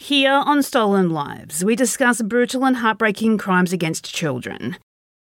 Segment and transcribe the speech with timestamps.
[0.00, 4.76] Here on Stolen Lives, we discuss brutal and heartbreaking crimes against children.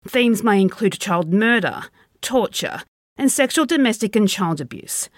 [0.07, 1.85] Themes may include child murder,
[2.21, 2.83] torture,
[3.17, 5.09] and sexual, domestic, and child abuse.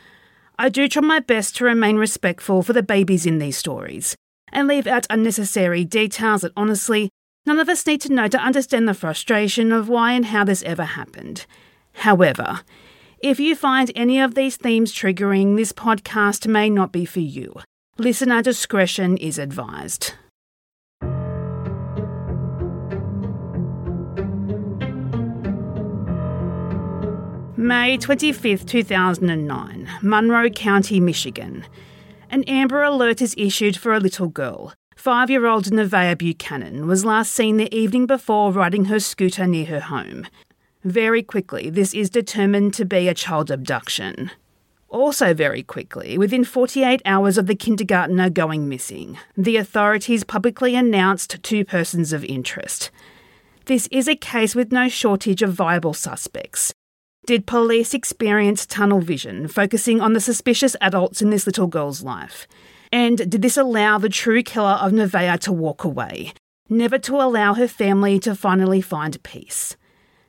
[0.58, 4.16] I do try my best to remain respectful for the babies in these stories
[4.54, 7.10] and leave out unnecessary details that honestly
[7.46, 10.64] none of us need to know to understand the frustration of why and how this
[10.64, 11.46] ever happened.
[11.96, 12.62] However,
[13.20, 17.60] if you find any of these themes triggering, this podcast may not be for you.
[18.02, 20.14] Listener discretion is advised.
[27.56, 31.64] May 25th, 2009, Monroe County, Michigan.
[32.32, 34.74] An Amber Alert is issued for a little girl.
[34.96, 39.68] Five year old Nevaeh Buchanan was last seen the evening before riding her scooter near
[39.68, 40.26] her home.
[40.84, 44.32] Very quickly, this is determined to be a child abduction.
[44.92, 51.42] Also, very quickly, within 48 hours of the kindergartner going missing, the authorities publicly announced
[51.42, 52.92] two persons of interest.
[53.68, 56.74] This is a case with no shortage of viable suspects.
[57.26, 62.46] Did police experience tunnel vision, focusing on the suspicious adults in this little girl's life?
[62.92, 66.34] And did this allow the true killer of Nevaeh to walk away,
[66.68, 69.78] never to allow her family to finally find peace?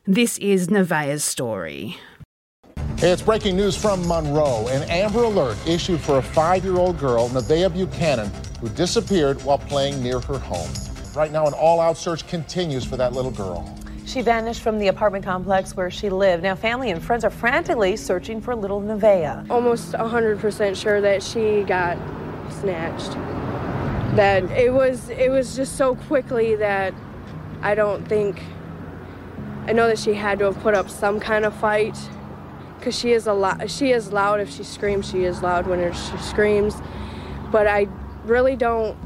[0.07, 1.97] This is Nevaeh's story.
[3.03, 4.69] Hey, it's breaking news from Monroe.
[4.69, 9.59] An Amber Alert issued for a five year old girl, Nevaeh Buchanan, who disappeared while
[9.59, 10.71] playing near her home.
[11.13, 13.77] Right now, an all out search continues for that little girl.
[14.07, 16.45] She vanished from the apartment complex where she lived.
[16.45, 19.51] Now, family and friends are frantically searching for little Nevaeh.
[19.51, 21.99] Almost 100% sure that she got
[22.61, 23.15] snatched.
[24.15, 26.95] That it was it was just so quickly that
[27.63, 28.41] I don't think
[29.67, 31.99] I know that she had to have put up some kind of fight
[32.83, 33.71] because she is a lot.
[33.71, 35.09] She is loud if she screams.
[35.09, 36.75] She is loud when she screams.
[37.53, 37.87] But I
[38.25, 38.99] really don't.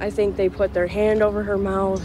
[0.00, 2.02] I think they put their hand over her mouth,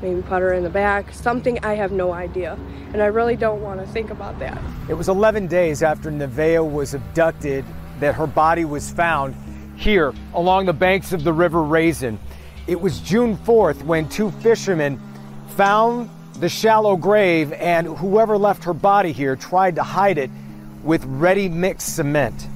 [0.00, 1.12] maybe put her in the back.
[1.12, 2.58] Something I have no idea,
[2.94, 4.58] and I really don't want to think about that.
[4.88, 7.66] It was 11 days after Nevaeh was abducted
[8.00, 9.34] that her body was found
[9.76, 12.18] here along the banks of the River Raisin.
[12.66, 14.98] It was June 4th when two fishermen
[15.48, 16.08] found
[16.40, 20.30] the shallow grave, and whoever left her body here tried to hide it
[20.82, 22.46] with ready mixed cement.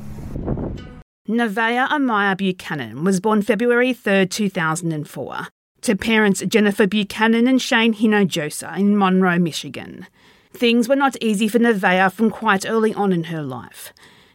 [1.28, 5.46] Nevaeh Amaya Buchanan was born February 3, 2004,
[5.82, 10.06] to parents Jennifer Buchanan and Shane Hinojosa in Monroe, Michigan.
[10.52, 13.92] Things were not easy for Nevaeh from quite early on in her life.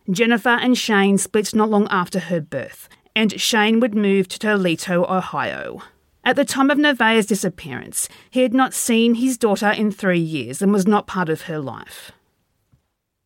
[0.10, 5.04] Jennifer and Shane split not long after her birth, and Shane would move to Toledo,
[5.04, 5.82] Ohio.
[6.26, 10.60] At the time of Nevaeh's disappearance, he had not seen his daughter in three years
[10.60, 12.12] and was not part of her life.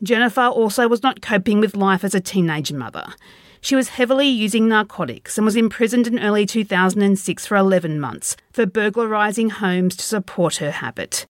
[0.04, 3.14] Jennifer also was not coping with life as a teenage mother.
[3.62, 8.66] She was heavily using narcotics and was imprisoned in early 2006 for 11 months for
[8.66, 11.26] burglarizing homes to support her habit.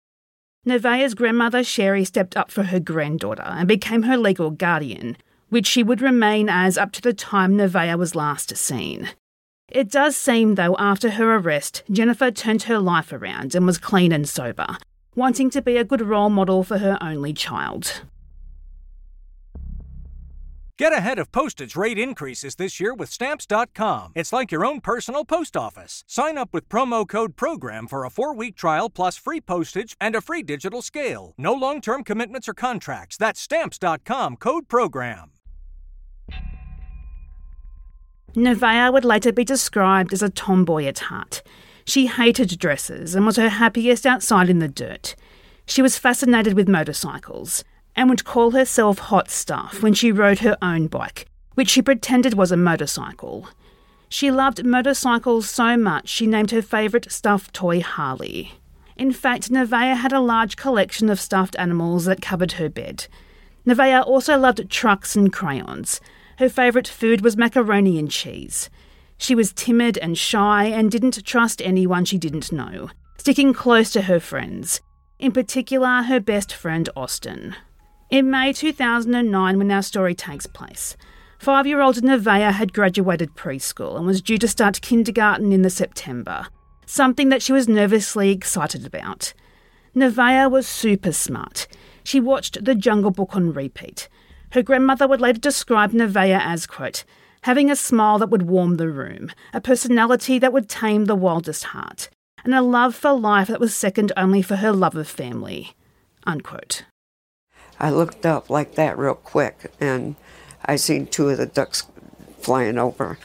[0.68, 5.18] Nevaeh's grandmother Sherry stepped up for her granddaughter and became her legal guardian,
[5.50, 9.10] which she would remain as up to the time Nevaeh was last seen.
[9.72, 14.12] It does seem, though, after her arrest, Jennifer turned her life around and was clean
[14.12, 14.78] and sober,
[15.16, 18.02] wanting to be a good role model for her only child.
[20.80, 24.14] Get ahead of postage rate increases this year with Stamps.com.
[24.16, 26.06] It's like your own personal post office.
[26.08, 30.16] Sign up with promo code PROGRAM for a four week trial plus free postage and
[30.16, 31.34] a free digital scale.
[31.38, 33.18] No long term commitments or contracts.
[33.18, 35.32] That's Stamps.com code PROGRAM.
[38.36, 41.42] Nevaeh would later be described as a tomboy at heart.
[41.86, 45.16] She hated dresses and was her happiest outside in the dirt.
[45.66, 47.64] She was fascinated with motorcycles
[47.96, 52.36] and would call herself hot stuff when she rode her own bike, which she pretended
[52.36, 53.48] was a motorcycle.
[54.08, 58.54] She loved motorcycles so much she named her favourite stuffed toy Harley.
[58.96, 63.08] In fact, Nevaeh had a large collection of stuffed animals that covered her bed.
[63.66, 66.02] Nevaeh also loved trucks and crayons.
[66.40, 68.70] Her favourite food was macaroni and cheese.
[69.18, 74.04] She was timid and shy and didn't trust anyone she didn't know, sticking close to
[74.04, 74.80] her friends,
[75.20, 77.58] in particular her best friend Austin.
[78.10, 80.96] In May 2009, when our story takes place,
[81.40, 85.70] Five year old Nevaeh had graduated preschool and was due to start kindergarten in the
[85.70, 86.48] September,
[86.86, 89.34] something that she was nervously excited about.
[89.94, 91.68] Nevaeh was super smart.
[92.06, 94.08] She watched The Jungle Book on repeat.
[94.52, 97.04] Her grandmother would later describe Nevaeh as, quote,
[97.44, 101.66] having a smile that would warm the room, a personality that would tame the wildest
[101.66, 102.10] heart,
[102.44, 105.74] and a love for life that was second only for her love of family.
[106.26, 106.86] Unquote.
[107.80, 110.16] I looked up like that real quick and
[110.66, 111.88] I seen two of the ducks
[112.40, 113.18] flying over,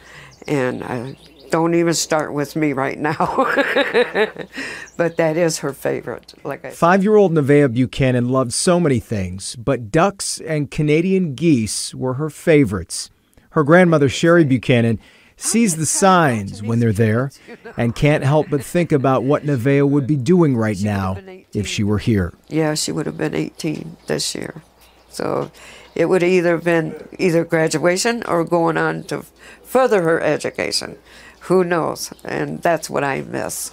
[0.47, 1.17] and I
[1.55, 3.15] don't even start with me right now.
[4.97, 6.35] but that is her favorite.
[6.43, 12.29] Like five-year-old Nevaeh Buchanan loved so many things, but ducks and Canadian geese were her
[12.29, 13.09] favorites.
[13.51, 14.99] Her grandmother Sherry Buchanan
[15.37, 17.31] sees the signs when they're there
[17.77, 21.17] and can't help but think about what Nevaeh would be doing right now
[21.53, 22.33] if she were here.
[22.49, 24.61] Yeah, she would have been 18 this year.
[25.09, 25.53] So
[25.95, 29.25] it would either have been either graduation or going on to
[29.63, 30.99] further her education.
[31.45, 32.13] Who knows?
[32.25, 33.73] And that's what I miss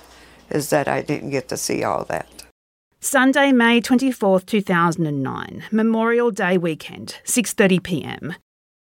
[0.50, 2.27] is that I didn't get to see all that.
[3.00, 8.35] Sunday, May 24th, 2009, Memorial Day weekend, 6:30 p.m.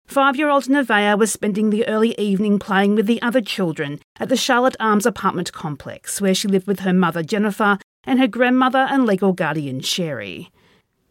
[0.08, 4.78] 5-year-old Nevaeh was spending the early evening playing with the other children at the Charlotte
[4.80, 9.34] Arms apartment complex where she lived with her mother Jennifer and her grandmother and legal
[9.34, 10.50] guardian Sherry.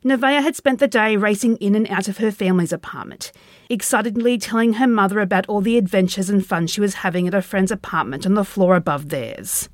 [0.03, 3.33] Nevaeh had spent the day racing in and out of her family's apartment,
[3.69, 7.43] excitedly telling her mother about all the adventures and fun she was having at a
[7.43, 9.69] friend's apartment on the floor above theirs.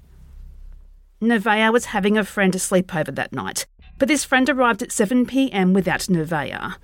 [1.20, 3.66] Nevaeh was having a friend sleep over that night,
[3.98, 6.74] but this friend arrived at 7 pm without Nevaeh.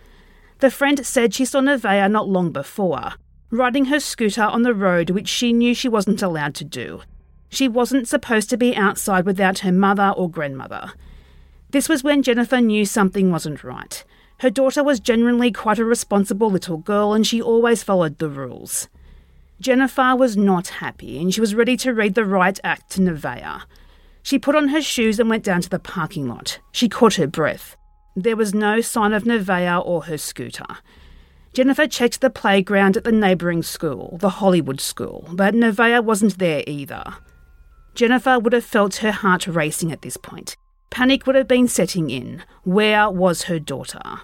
[0.61, 3.15] The friend said she saw Nevaeh not long before,
[3.51, 7.03] riding her scooter on the road which she knew she wasn't allowed to do.
[7.49, 10.93] She wasn't supposed to be outside without her mother or grandmother.
[11.71, 14.05] This was when Jennifer knew something wasn't right.
[14.41, 18.89] Her daughter was generally quite a responsible little girl and she always followed the rules.
[19.61, 23.63] Jennifer was not happy and she was ready to read the right act to Nevaeh.
[24.23, 26.61] She put on her shoes and went down to the parking lot.
[26.71, 27.77] She caught her breath.
[28.15, 30.67] There was no sign of Nevaeh or her scooter.
[31.53, 36.63] Jennifer checked the playground at the neighbouring school, the Hollywood School, but Nevaeh wasn't there
[36.67, 37.03] either.
[37.97, 40.57] Jennifer would have felt her heart racing at this point.
[40.91, 42.45] Panic would have been setting in.
[42.63, 44.21] Where was her daughter?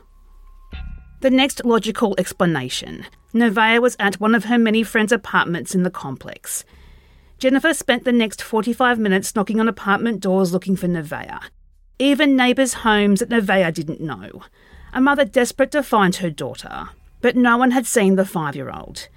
[1.24, 5.90] The next logical explanation Nevaeh was at one of her many friends' apartments in the
[5.90, 6.66] complex.
[7.38, 11.40] Jennifer spent the next 45 minutes knocking on apartment doors looking for Nevaeh.
[11.98, 14.42] Even neighbours' homes that Nevaeh didn't know.
[14.92, 16.90] A mother desperate to find her daughter.
[17.22, 19.08] But no one had seen the five year old.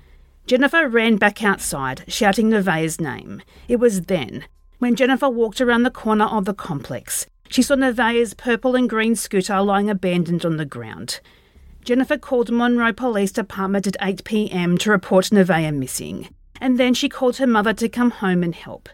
[0.46, 3.42] Jennifer ran back outside, shouting Nevaeh's name.
[3.68, 4.46] It was then,
[4.80, 9.18] when Jennifer walked around the corner of the complex, she saw Nevaeh's purple and green
[9.18, 11.20] scooter lying abandoned on the ground.
[11.88, 16.28] Jennifer called Monroe Police Department at 8 pm to report Nevaeh missing,
[16.60, 18.90] and then she called her mother to come home and help.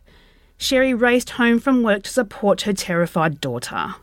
[0.57, 3.95] Sherry raced home from work to support her terrified daughter.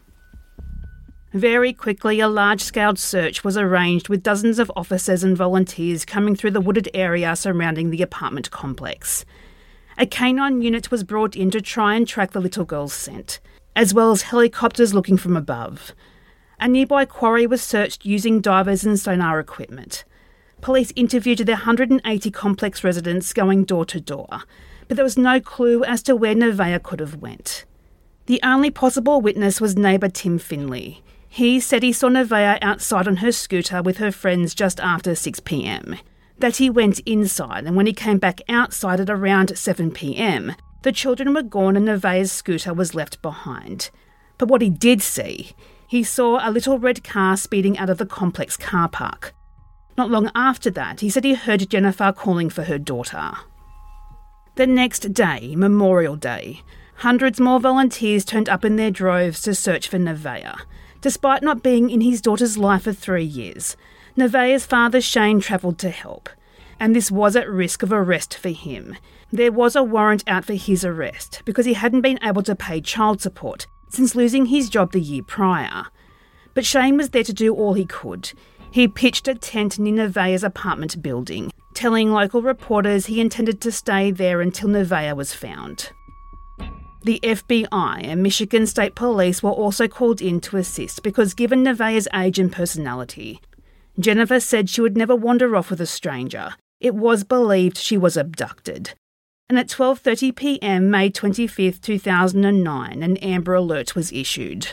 [1.33, 6.35] Very quickly, a large scale search was arranged with dozens of officers and volunteers coming
[6.35, 9.25] through the wooded area surrounding the apartment complex.
[9.99, 13.39] A canine unit was brought in to try and track the little girl's scent
[13.77, 15.93] as well as helicopters looking from above.
[16.63, 20.05] A nearby quarry was searched using divers and sonar equipment.
[20.61, 24.43] Police interviewed the 180 complex residents going door to door,
[24.87, 27.65] but there was no clue as to where Nevaeh could have went.
[28.27, 31.03] The only possible witness was neighbour Tim Finley.
[31.27, 35.41] He said he saw Nevaeh outside on her scooter with her friends just after 6
[35.41, 35.97] pm.
[36.41, 40.93] That he went inside, and when he came back outside at around 7 pm, the
[40.93, 43.89] children were gone and Nevaeh's scooter was left behind.
[44.37, 45.53] But what he did see,
[45.91, 49.35] he saw a little red car speeding out of the complex car park.
[49.99, 53.33] Not long after that, he said he heard Jennifer calling for her daughter.
[54.55, 56.63] The next day, Memorial Day,
[56.99, 60.61] hundreds more volunteers turned up in their droves to search for Nevaeh.
[61.01, 63.77] Despite not being in his daughter's life for three years,
[64.17, 66.29] Nevaeh's father Shane travelled to help,
[66.79, 68.97] and this was at risk of arrest for him.
[69.33, 72.81] There was a warrant out for his arrest because he hadn't been able to pay
[72.81, 75.87] child support since losing his job the year prior.
[76.55, 78.33] But Shane was there to do all he could.
[78.71, 84.11] He pitched a tent near Nevaeh's apartment building, telling local reporters he intended to stay
[84.11, 85.91] there until Nevaeh was found.
[87.03, 92.07] The FBI and Michigan State Police were also called in to assist because, given Nevaeh's
[92.15, 93.41] age and personality,
[93.99, 96.55] Jennifer said she would never wander off with a stranger.
[96.79, 98.95] It was believed she was abducted,
[99.51, 100.93] and at 12:30 p.m.
[100.93, 104.69] May 25, 2009, an Amber Alert was issued.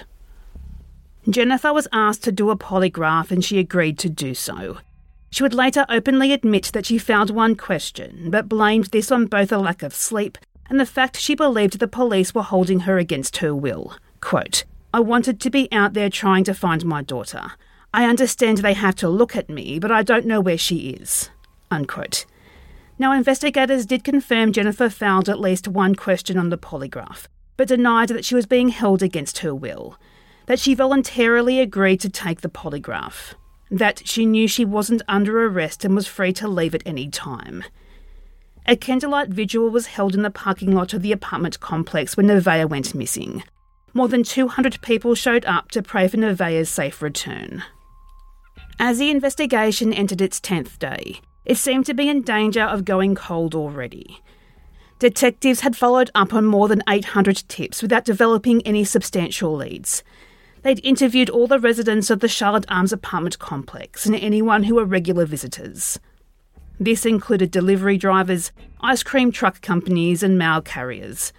[1.27, 4.77] Jennifer was asked to do a polygraph and she agreed to do so.
[5.31, 9.51] She would later openly admit that she failed one question, but blamed this on both
[9.51, 10.37] a lack of sleep
[10.69, 13.95] and the fact she believed the police were holding her against her will.
[14.21, 17.53] Quote, I wanted to be out there trying to find my daughter.
[17.95, 21.31] I understand they have to look at me, but I don't know where she is.
[21.71, 22.27] Unquote.
[22.99, 28.09] Now, investigators did confirm Jennifer failed at least one question on the polygraph, but denied
[28.09, 29.97] that she was being held against her will,
[30.47, 33.35] that she voluntarily agreed to take the polygraph,
[33.69, 37.63] that she knew she wasn't under arrest and was free to leave at any time.
[38.65, 42.67] A candlelight vigil was held in the parking lot of the apartment complex when Nevaeh
[42.67, 43.43] went missing.
[43.93, 47.63] More than 200 people showed up to pray for Nevaeh's safe return.
[48.79, 53.15] As the investigation entered its 10th day, it seemed to be in danger of going
[53.15, 54.21] cold already.
[54.99, 60.03] Detectives had followed up on more than 800 tips without developing any substantial leads.
[60.63, 64.83] They'd interviewed all the residents of the Charlotte Arms apartment complex and anyone who were
[64.83, 65.97] regular visitors.
[66.81, 68.51] This included delivery drivers,
[68.81, 71.31] ice cream truck companies, and mail carriers.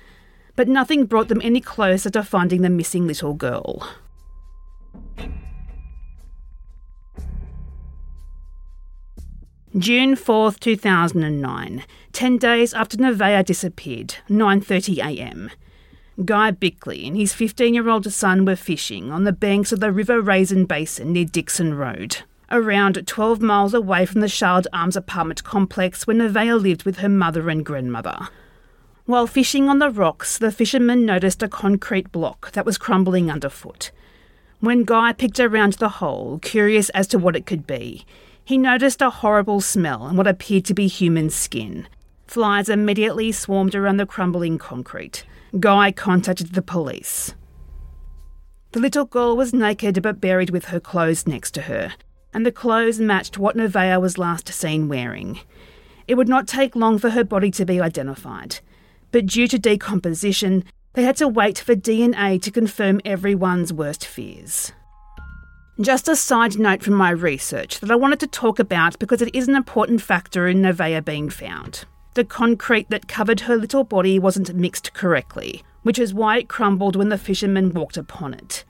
[0.57, 3.87] But nothing brought them any closer to finding the missing little girl.
[9.77, 15.51] June 4th, 2009, 10 days after Nevaeh disappeared, 9.30am.
[16.25, 20.65] Guy Bickley and his 15-year-old son were fishing on the banks of the River Raisin
[20.65, 22.19] Basin near Dixon Road
[22.51, 27.09] around 12 miles away from the Charlotte Arms apartment complex where Nevaeh lived with her
[27.09, 28.29] mother and grandmother.
[29.05, 33.91] While fishing on the rocks, the fishermen noticed a concrete block that was crumbling underfoot.
[34.61, 38.05] When Guy picked around the hole, curious as to what it could be,
[38.49, 41.87] he noticed a horrible smell and what appeared to be human skin.
[42.27, 45.25] Flies immediately swarmed around the crumbling concrete.
[45.61, 47.35] Guy contacted the police.
[48.73, 51.93] The little girl was naked but buried with her clothes next to her
[52.33, 55.41] and the clothes matched what Nevaeh was last seen wearing.
[56.07, 58.61] It would not take long for her body to be identified,
[59.13, 60.65] but due to decomposition,
[60.95, 64.73] they had to wait for DNA to confirm everyone's worst fears.
[65.81, 69.33] Just a side note from my research that I wanted to talk about because it
[69.33, 71.85] is an important factor in Nevaeh being found.
[72.15, 76.97] The concrete that covered her little body wasn't mixed correctly, which is why it crumbled
[76.97, 78.65] when the fishermen walked upon it.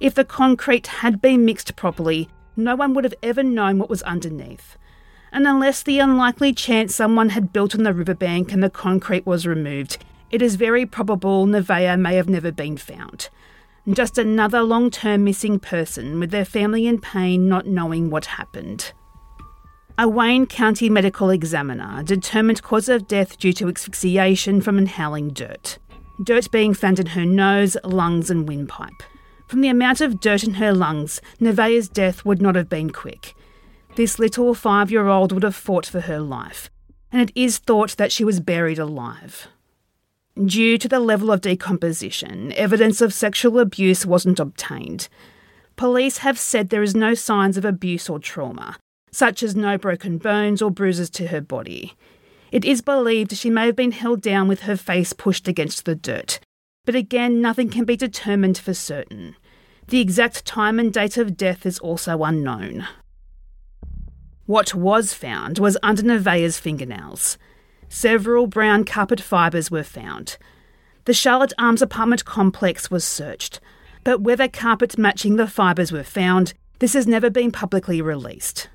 [0.00, 4.02] If the concrete had been mixed properly, no one would have ever known what was
[4.02, 4.76] underneath.
[5.30, 9.46] And unless the unlikely chance someone had built on the riverbank and the concrete was
[9.46, 9.98] removed,
[10.32, 13.28] it is very probable Nevaeh may have never been found.
[13.88, 18.92] Just another long term missing person with their family in pain not knowing what happened.
[19.96, 25.78] A Wayne County medical examiner determined cause of death due to asphyxiation from inhaling dirt.
[26.22, 29.02] Dirt being found in her nose, lungs, and windpipe.
[29.46, 33.34] From the amount of dirt in her lungs, Nevaeh's death would not have been quick.
[33.96, 36.70] This little five year old would have fought for her life,
[37.10, 39.48] and it is thought that she was buried alive.
[40.36, 45.08] Due to the level of decomposition, evidence of sexual abuse wasn't obtained.
[45.76, 48.76] Police have said there is no signs of abuse or trauma,
[49.10, 51.94] such as no broken bones or bruises to her body.
[52.52, 55.94] It is believed she may have been held down with her face pushed against the
[55.94, 56.40] dirt,
[56.84, 59.36] but again, nothing can be determined for certain.
[59.88, 62.86] The exact time and date of death is also unknown.
[64.46, 67.38] What was found was under Nevaeh's fingernails.
[67.92, 70.38] Several brown carpet fibres were found.
[71.06, 73.58] The Charlotte Arms apartment complex was searched,
[74.04, 78.68] but whether carpets matching the fibres were found, this has never been publicly released.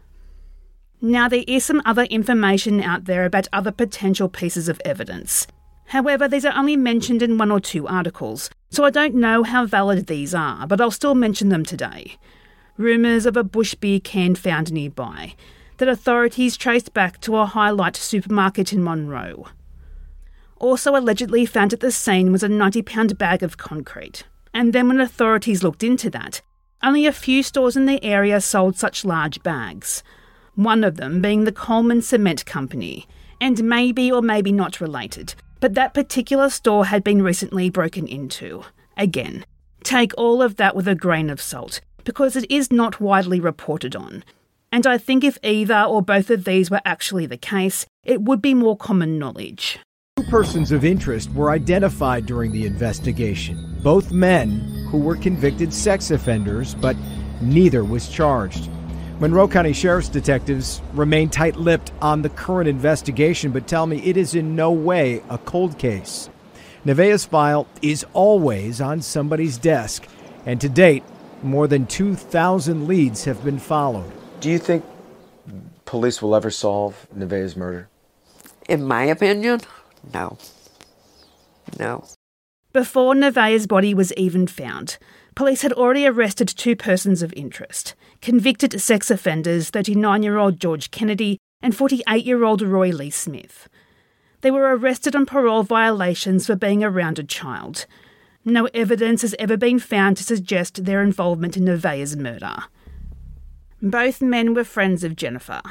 [1.02, 5.48] Now, there is some other information out there about other potential pieces of evidence.
[5.88, 9.66] However, these are only mentioned in one or two articles, so I don't know how
[9.66, 12.18] valid these are, but I'll still mention them today.
[12.76, 15.36] Rumours of a Busch beer can found nearby,
[15.78, 19.48] that authorities traced back to a highlight supermarket in Monroe.
[20.58, 24.88] Also allegedly found at the scene was a 90 pound bag of concrete, and then
[24.88, 26.42] when authorities looked into that,
[26.82, 30.04] only a few stores in the area sold such large bags.
[30.56, 33.08] One of them being the Coleman Cement Company,
[33.42, 38.64] and maybe or maybe not related, but that particular store had been recently broken into.
[38.98, 39.46] Again,
[39.84, 43.96] take all of that with a grain of salt, because it is not widely reported
[43.96, 44.24] on.
[44.76, 48.42] And I think if either or both of these were actually the case, it would
[48.42, 49.80] be more common knowledge.
[50.18, 54.50] Two persons of interest were identified during the investigation, both men
[54.92, 56.98] who were convicted sex offenders, but
[57.40, 58.70] neither was charged.
[59.22, 64.18] Monroe County Sheriff's detectives remain tight lipped on the current investigation, but tell me it
[64.18, 66.30] is in no way a cold case.
[66.84, 70.06] Nevaeh's file is always on somebody's desk,
[70.46, 71.06] and to date,
[71.44, 74.12] more than 2,000 leads have been followed.
[74.46, 74.86] Do you think
[75.86, 77.90] police will ever solve Nevaeh's murder?
[78.70, 79.62] In my opinion,
[80.14, 80.38] no.
[81.80, 82.06] No.
[82.72, 85.00] Before Nevaeh's body was even found,
[85.34, 90.92] police had already arrested two persons of interest convicted sex offenders 39 year old George
[90.92, 93.68] Kennedy and 48 year old Roy Lee Smith.
[94.42, 97.88] They were arrested on parole violations for being around a child.
[98.46, 102.66] No evidence has ever been found to suggest their involvement in Nevaeh's murder.
[103.82, 105.62] Both men were friends of Jennifer.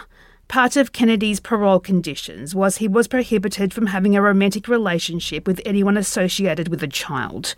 [0.46, 5.60] Part of Kennedy's parole conditions was he was prohibited from having a romantic relationship with
[5.64, 7.54] anyone associated with a child.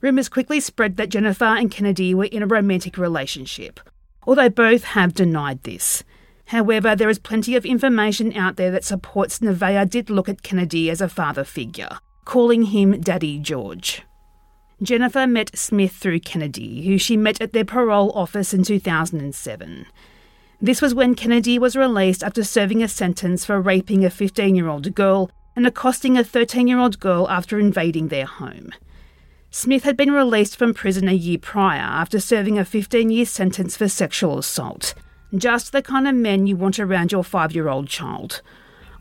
[0.00, 3.80] Rumours quickly spread that Jennifer and Kennedy were in a romantic relationship,
[4.26, 6.02] although both have denied this.
[6.46, 10.88] However, there is plenty of information out there that supports Nevaeh did look at Kennedy
[10.88, 14.02] as a father figure, calling him Daddy George.
[14.80, 19.86] Jennifer met Smith through Kennedy, who she met at their parole office in 2007.
[20.60, 24.68] This was when Kennedy was released after serving a sentence for raping a 15 year
[24.68, 28.70] old girl and accosting a 13 year old girl after invading their home.
[29.50, 33.76] Smith had been released from prison a year prior after serving a 15 year sentence
[33.76, 34.94] for sexual assault.
[35.36, 38.42] Just the kind of men you want around your five year old child.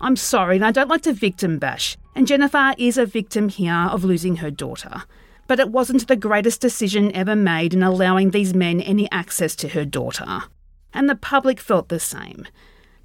[0.02, 3.88] I'm sorry, and I don't like to victim bash, and Jennifer is a victim here
[3.92, 5.04] of losing her daughter.
[5.48, 9.70] But it wasn't the greatest decision ever made in allowing these men any access to
[9.70, 10.44] her daughter.
[10.94, 12.46] And the public felt the same.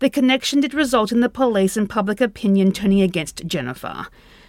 [0.01, 4.07] The connection did result in the police and public opinion turning against Jennifer.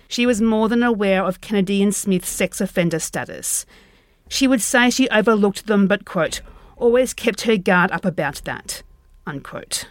[0.08, 3.66] She was more than aware of Kennedy and Smith's sex offender status.
[4.28, 6.42] She would say she overlooked them, but, quote,
[6.76, 8.82] always kept her guard up about that,
[9.28, 9.88] unquote.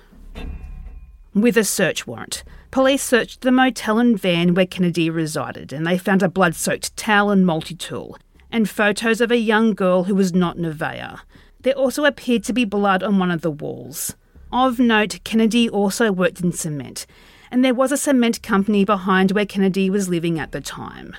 [1.35, 2.42] With a search warrant,
[2.73, 6.97] police searched the motel and van where Kennedy resided, and they found a blood soaked
[6.97, 8.19] towel and multi tool,
[8.50, 11.21] and photos of a young girl who was not Nevaeh.
[11.61, 14.17] There also appeared to be blood on one of the walls.
[14.50, 17.07] Of note, Kennedy also worked in cement,
[17.50, 21.14] and there was a cement company behind where Kennedy was living at the time.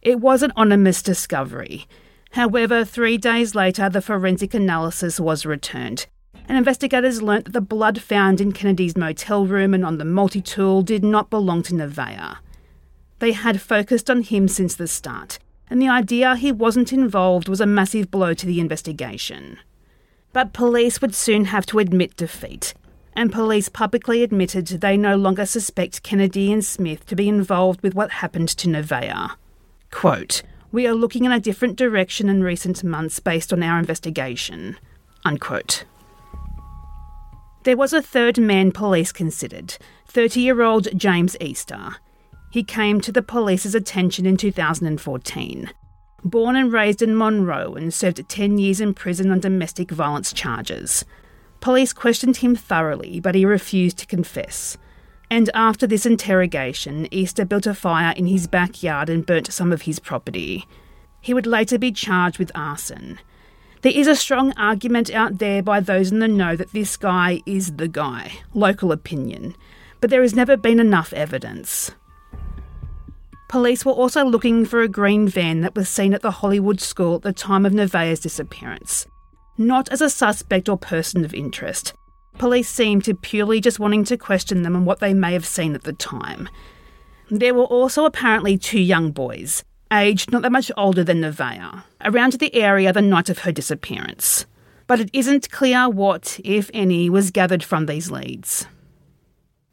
[0.00, 1.86] It was an ominous discovery.
[2.32, 6.06] However, three days later, the forensic analysis was returned,
[6.50, 10.42] and investigators learnt that the blood found in Kennedy's motel room and on the multi
[10.42, 12.38] tool did not belong to Nevaeh.
[13.20, 15.38] They had focused on him since the start,
[15.70, 19.58] and the idea he wasn't involved was a massive blow to the investigation.
[20.32, 22.74] But police would soon have to admit defeat,
[23.14, 27.94] and police publicly admitted they no longer suspect Kennedy and Smith to be involved with
[27.94, 29.36] what happened to Nevaeh.
[29.92, 34.78] Quote, We are looking in a different direction in recent months based on our investigation.
[35.24, 35.84] Unquote.
[37.62, 41.96] There was a third man police considered 30 year old James Easter.
[42.50, 45.70] He came to the police's attention in 2014.
[46.24, 51.04] Born and raised in Monroe and served 10 years in prison on domestic violence charges.
[51.60, 54.78] Police questioned him thoroughly, but he refused to confess.
[55.30, 59.82] And after this interrogation, Easter built a fire in his backyard and burnt some of
[59.82, 60.66] his property.
[61.20, 63.20] He would later be charged with arson.
[63.82, 67.40] There is a strong argument out there by those in the know that this guy
[67.46, 69.56] is the guy, local opinion,
[70.00, 71.90] but there has never been enough evidence.
[73.48, 77.16] Police were also looking for a green van that was seen at the Hollywood School
[77.16, 79.06] at the time of Nevaeh's disappearance,
[79.56, 81.94] not as a suspect or person of interest.
[82.36, 85.74] Police seemed to purely just wanting to question them on what they may have seen
[85.74, 86.50] at the time.
[87.30, 92.34] There were also apparently two young boys, aged not that much older than Nevaeh, around
[92.34, 94.46] the area the night of her disappearance.
[94.86, 98.66] But it isn't clear what, if any, was gathered from these leads.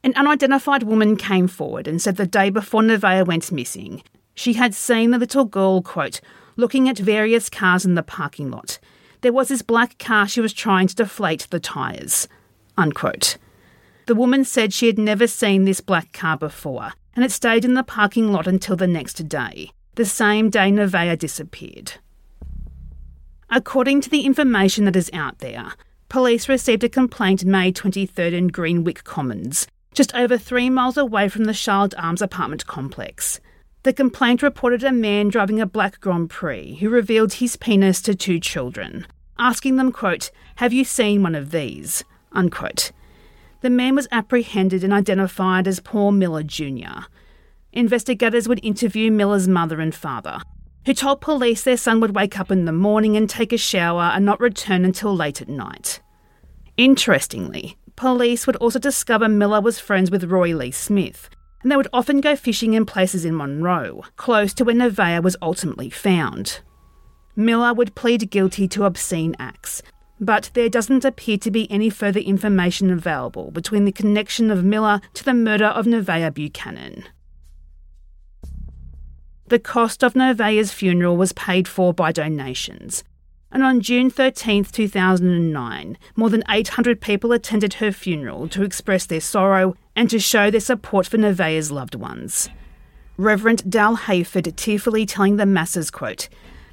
[0.03, 4.03] An unidentified woman came forward and said the day before Nevaeh went missing,
[4.35, 6.21] she had seen the little girl, quote,
[6.55, 8.79] looking at various cars in the parking lot.
[9.21, 12.27] There was this black car she was trying to deflate the tyres,
[12.77, 13.37] unquote.
[14.05, 17.73] The woman said she had never seen this black car before, and it stayed in
[17.73, 21.93] the parking lot until the next day the same day Nevaeh disappeared.
[23.49, 25.73] According to the information that is out there,
[26.07, 31.45] police received a complaint May 23rd in Greenwick Commons, just over three miles away from
[31.45, 33.39] the Charlotte Arms apartment complex.
[33.83, 38.13] The complaint reported a man driving a black Grand Prix who revealed his penis to
[38.13, 39.07] two children,
[39.39, 42.03] asking them, quote, Have you seen one of these?
[42.33, 42.91] Unquote.
[43.61, 47.07] The man was apprehended and identified as Paul Miller Jr.,
[47.73, 50.39] investigators would interview Miller's mother and father,
[50.85, 54.11] who told police their son would wake up in the morning and take a shower
[54.13, 56.01] and not return until late at night.
[56.77, 61.29] Interestingly, police would also discover Miller was friends with Roy Lee Smith,
[61.61, 65.35] and they would often go fishing in places in Monroe, close to where Nevaeh was
[65.41, 66.61] ultimately found.
[67.35, 69.81] Miller would plead guilty to obscene acts,
[70.19, 75.01] but there doesn't appear to be any further information available between the connection of Miller
[75.13, 77.03] to the murder of Nevaeh Buchanan.
[79.49, 83.05] The cost of Nevaeh's funeral was paid for by donations,
[83.49, 89.21] and on June 13, 2009, more than 800 people attended her funeral to express their
[89.21, 92.49] sorrow and to show their support for Nevaeh's loved ones.
[93.15, 96.27] Reverend Dal Hayford tearfully telling the masses, quote,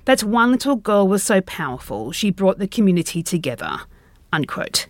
[0.04, 3.82] that one little girl was so powerful she brought the community together.
[4.32, 4.88] Unquote.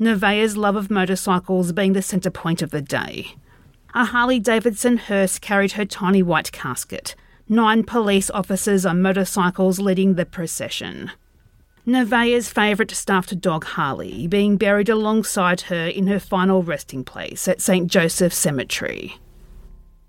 [0.00, 3.36] Nevaeh's love of motorcycles being the centre point of the day.
[3.94, 7.14] A Harley Davidson hearse carried her tiny white casket,
[7.48, 11.12] nine police officers on motorcycles leading the procession.
[11.86, 17.60] Nevaeh's favourite stuffed dog Harley being buried alongside her in her final resting place at
[17.60, 19.18] St Joseph Cemetery.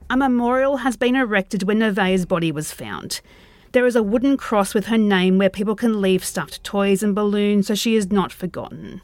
[0.10, 3.22] A memorial has been erected where Nevaeh's body was found,
[3.76, 7.14] there is a wooden cross with her name where people can leave stuffed toys and
[7.14, 9.02] balloons so she is not forgotten.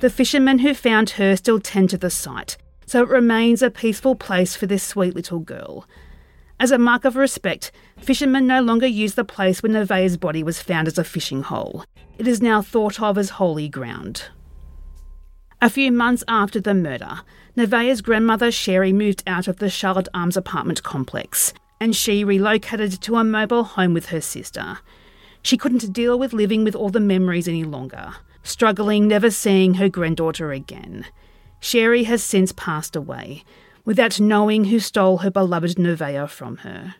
[0.00, 2.56] The fishermen who found her still tend to the site,
[2.90, 5.86] so it remains a peaceful place for this sweet little girl.
[6.58, 10.60] As a mark of respect, fishermen no longer use the place where Nevaeh's body was
[10.60, 11.84] found as a fishing hole.
[12.18, 14.24] It is now thought of as holy ground.
[15.62, 17.20] A few months after the murder,
[17.54, 23.14] Nevaeh's grandmother Sherry moved out of the Charlotte Arms apartment complex and she relocated to
[23.14, 24.80] a mobile home with her sister.
[25.42, 29.88] She couldn't deal with living with all the memories any longer, struggling never seeing her
[29.88, 31.06] granddaughter again.
[31.60, 33.44] Sherry has since passed away,
[33.84, 36.94] without knowing who stole her beloved Nevaeh from her.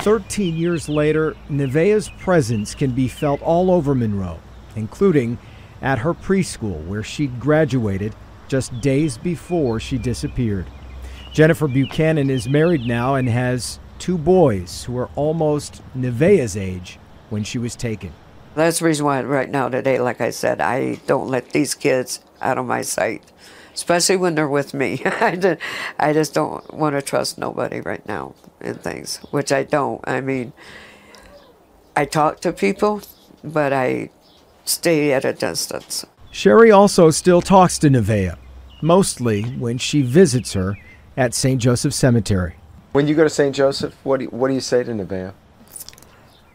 [0.00, 4.40] Thirteen years later, Nevaeh's presence can be felt all over Monroe,
[4.74, 5.38] including
[5.80, 8.14] at her preschool where she'd graduated
[8.48, 10.66] just days before she disappeared.
[11.32, 16.98] Jennifer Buchanan is married now and has two boys who are almost Nevaeh's age
[17.30, 18.12] when she was taken.
[18.54, 22.20] That's the reason why right now today, like I said, I don't let these kids
[22.42, 23.22] out of my sight,
[23.74, 25.02] especially when they're with me.
[25.04, 25.60] I, just,
[25.98, 30.00] I just don't want to trust nobody right now in things, which I don't.
[30.08, 30.52] I mean,
[31.96, 33.02] I talk to people,
[33.44, 34.10] but I
[34.64, 36.06] stay at a distance.
[36.30, 38.36] Sherry also still talks to Nevaeh,
[38.80, 40.78] mostly when she visits her
[41.16, 41.60] at St.
[41.60, 42.54] Joseph Cemetery.
[42.92, 43.54] When you go to St.
[43.54, 45.32] Joseph, what do you, what do you say to Nevaeh?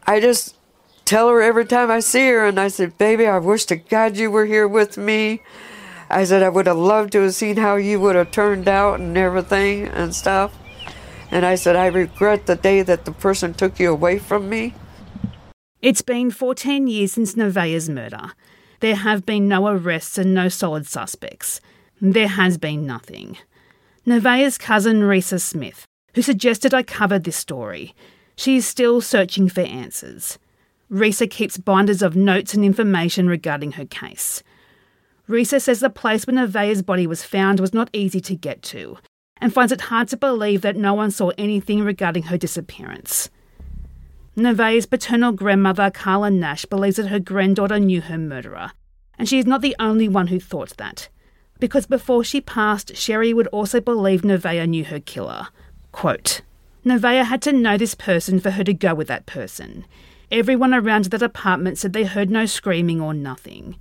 [0.06, 0.56] I just
[1.06, 4.18] tell her every time I see her, and I said, Baby, I wish to God
[4.18, 5.42] you were here with me.
[6.10, 9.00] I said, I would have loved to have seen how you would have turned out
[9.00, 10.58] and everything and stuff.
[11.32, 14.74] And I said, I regret the day that the person took you away from me.
[15.82, 18.32] It's been 14 years since Nevaeh's murder.
[18.80, 21.60] There have been no arrests and no solid suspects.
[22.00, 23.38] There has been nothing.
[24.06, 27.94] Nevaeh's cousin Risa Smith, who suggested I cover this story.
[28.36, 30.38] She is still searching for answers.
[30.90, 34.42] Risa keeps binders of notes and information regarding her case.
[35.30, 38.98] Risa says the place where Nevaeh's body was found was not easy to get to,
[39.42, 43.30] and finds it hard to believe that no one saw anything regarding her disappearance.
[44.36, 48.72] Nevaeh's paternal grandmother, Carla Nash, believes that her granddaughter knew her murderer,
[49.18, 51.10] and she is not the only one who thought that
[51.60, 55.48] because before she passed, Sherry would also believe Nevaeh knew her killer.
[55.92, 56.42] Quote,
[56.86, 59.86] Nevaeh had to know this person for her to go with that person.
[60.32, 63.78] Everyone around that apartment said they heard no screaming or nothing.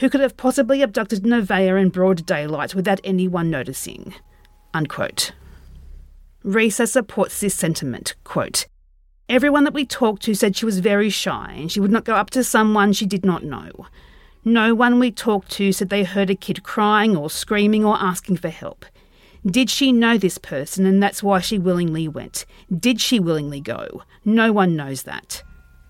[0.00, 4.14] Who could have possibly abducted Nevaeh in broad daylight without anyone noticing?
[4.72, 5.32] Unquote.
[6.42, 8.14] Risa supports this sentiment.
[8.24, 8.66] Quote,
[9.28, 12.14] Everyone that we talked to said she was very shy and she would not go
[12.14, 13.70] up to someone she did not know.
[14.42, 18.38] No one we talked to said they heard a kid crying or screaming or asking
[18.38, 18.86] for help.
[19.44, 22.46] Did she know this person and that's why she willingly went?
[22.74, 24.02] Did she willingly go?
[24.24, 25.42] No one knows that.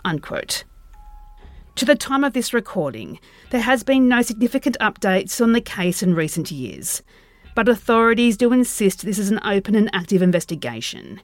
[0.05, 0.65] Unquote.
[1.77, 3.19] To the time of this recording,
[3.51, 7.03] there has been no significant updates on the case in recent years,
[7.55, 11.21] but authorities do insist this is an open and active investigation.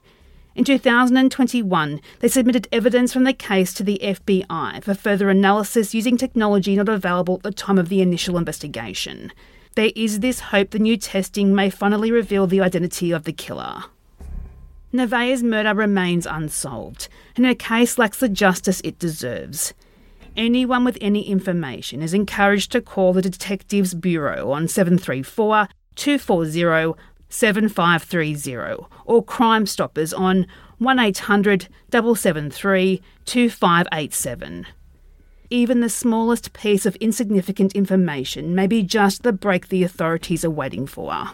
[0.55, 6.17] In 2021, they submitted evidence from the case to the FBI for further analysis using
[6.17, 9.33] technology not available at the time of the initial investigation.
[9.75, 13.85] There is this hope the new testing may finally reveal the identity of the killer.
[14.91, 19.75] Nevaeh's murder remains unsolved, and her case lacks the justice it deserves.
[20.37, 28.87] Anyone with any information is encouraged to call the Detectives Bureau on 734 240 7530
[29.07, 30.47] or Crime Stoppers on
[30.79, 34.67] 1800 773 2587.
[35.49, 40.51] Even the smallest piece of insignificant information may be just the break the authorities are
[40.51, 41.31] waiting for.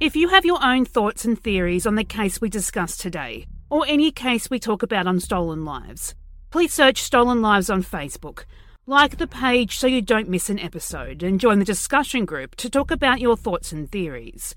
[0.00, 3.84] If you have your own thoughts and theories on the case we discussed today, or
[3.88, 6.14] any case we talk about on Stolen Lives,
[6.50, 8.44] please search Stolen Lives on Facebook.
[8.86, 12.70] Like the page so you don't miss an episode, and join the discussion group to
[12.70, 14.54] talk about your thoughts and theories.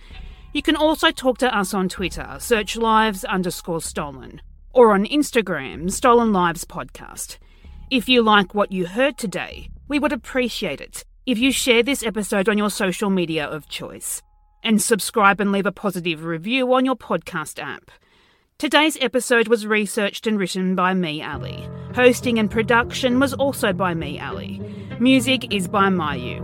[0.54, 5.92] You can also talk to us on Twitter, search lives underscore stolen, or on Instagram,
[5.92, 7.40] Stolen Lives Podcast.
[7.90, 12.04] If you like what you heard today, we would appreciate it if you share this
[12.04, 14.22] episode on your social media of choice
[14.63, 17.91] and subscribe and leave a positive review on your podcast app.
[18.58, 21.67] Today's episode was researched and written by me, Ali.
[21.95, 24.62] Hosting and production was also by me, Ali.
[25.00, 26.39] Music is by Myuu.